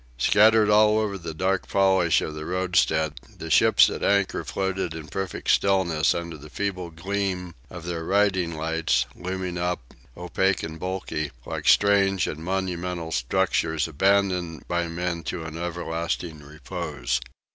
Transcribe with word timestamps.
Scattered 0.17 0.67
all 0.71 0.97
over 0.97 1.15
the 1.15 1.31
dark 1.35 1.67
polish 1.67 2.21
of 2.21 2.33
the 2.33 2.43
roadstead, 2.47 3.19
the 3.37 3.51
ships 3.51 3.87
at 3.87 4.01
anchor 4.01 4.43
floated 4.43 4.95
in 4.95 5.07
perfect 5.07 5.51
stillness 5.51 6.15
under 6.15 6.37
the 6.39 6.49
feeble 6.49 6.89
gleam 6.89 7.53
of 7.69 7.85
their 7.85 8.03
riding 8.03 8.51
lights, 8.55 9.05
looming 9.15 9.59
up, 9.59 9.93
opaque 10.17 10.63
and 10.63 10.79
bulky, 10.79 11.29
like 11.45 11.67
strange 11.67 12.25
and 12.25 12.43
monumental 12.43 13.11
structures 13.11 13.87
abandoned 13.87 14.67
by 14.67 14.87
men 14.87 15.21
to 15.21 15.43
an 15.45 15.55
everlasting 15.55 16.39
repose. 16.39 17.21